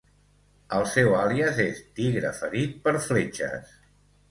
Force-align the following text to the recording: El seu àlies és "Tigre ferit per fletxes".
El 0.77 0.85
seu 0.93 1.17
àlies 1.17 1.61
és 1.67 1.83
"Tigre 2.01 2.33
ferit 2.41 2.75
per 2.89 2.97
fletxes". 3.07 3.79